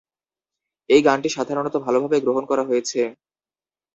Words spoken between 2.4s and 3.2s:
করা হয়েছে।